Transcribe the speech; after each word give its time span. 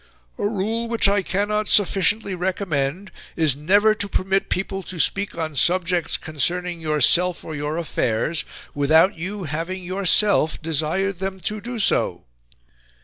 "A 0.39 0.47
rule 0.47 0.87
which 0.87 1.07
I 1.07 1.21
cannot 1.21 1.67
sufficiently 1.67 2.33
recommend 2.33 3.11
is 3.35 3.55
NEVER 3.55 3.93
TO 3.93 4.09
PERMIT 4.09 4.49
people 4.49 4.81
to 4.81 4.97
speak 4.97 5.37
on 5.37 5.55
subjects 5.55 6.17
concerning 6.17 6.81
yourself 6.81 7.45
or 7.45 7.53
your 7.53 7.77
affairs, 7.77 8.43
without 8.73 9.15
you 9.15 9.43
having 9.43 9.83
yourself 9.83 10.59
desired 10.59 11.19
them 11.19 11.39
to 11.41 11.61
do 11.61 11.77
so." 11.77 12.23